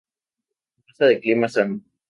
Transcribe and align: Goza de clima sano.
Goza 0.87 1.05
de 1.05 1.19
clima 1.21 1.47
sano. 1.47 1.75